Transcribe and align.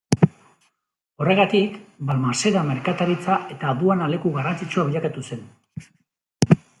Horregatik, 1.23 1.75
Balmaseda 2.07 2.63
merkataritza 2.71 3.37
eta 3.57 3.69
aduana 3.73 4.07
leku 4.15 4.31
garrantzitsua 4.39 4.87
bilakatu 4.89 5.27
zen. 5.29 5.45